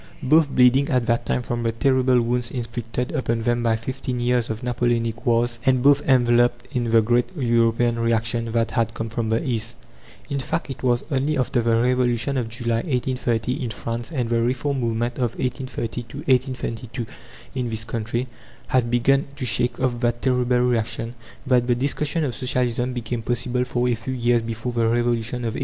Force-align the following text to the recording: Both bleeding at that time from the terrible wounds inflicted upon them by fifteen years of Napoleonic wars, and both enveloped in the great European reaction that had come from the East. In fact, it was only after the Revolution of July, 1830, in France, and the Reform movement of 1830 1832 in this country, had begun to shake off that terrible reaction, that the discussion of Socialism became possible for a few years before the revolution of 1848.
Both 0.23 0.49
bleeding 0.49 0.89
at 0.89 1.05
that 1.05 1.27
time 1.27 1.43
from 1.43 1.61
the 1.61 1.71
terrible 1.71 2.19
wounds 2.23 2.49
inflicted 2.49 3.11
upon 3.11 3.41
them 3.41 3.61
by 3.61 3.75
fifteen 3.75 4.19
years 4.19 4.49
of 4.49 4.63
Napoleonic 4.63 5.27
wars, 5.27 5.59
and 5.63 5.83
both 5.83 6.01
enveloped 6.09 6.67
in 6.75 6.85
the 6.85 7.03
great 7.03 7.29
European 7.37 7.99
reaction 7.99 8.51
that 8.53 8.71
had 8.71 8.95
come 8.95 9.09
from 9.09 9.29
the 9.29 9.43
East. 9.47 9.75
In 10.27 10.39
fact, 10.39 10.71
it 10.71 10.81
was 10.81 11.03
only 11.11 11.37
after 11.37 11.61
the 11.61 11.79
Revolution 11.79 12.35
of 12.35 12.49
July, 12.49 12.77
1830, 12.77 13.63
in 13.63 13.69
France, 13.69 14.09
and 14.11 14.27
the 14.27 14.41
Reform 14.41 14.79
movement 14.79 15.17
of 15.17 15.37
1830 15.37 16.21
1832 16.25 17.05
in 17.53 17.69
this 17.69 17.85
country, 17.85 18.27
had 18.69 18.89
begun 18.89 19.27
to 19.35 19.45
shake 19.45 19.79
off 19.79 19.99
that 19.99 20.23
terrible 20.23 20.61
reaction, 20.61 21.13
that 21.45 21.67
the 21.67 21.75
discussion 21.75 22.23
of 22.23 22.33
Socialism 22.33 22.93
became 22.93 23.21
possible 23.21 23.65
for 23.65 23.87
a 23.87 23.93
few 23.93 24.15
years 24.15 24.41
before 24.41 24.71
the 24.71 24.87
revolution 24.87 25.41
of 25.45 25.53
1848. 25.53 25.59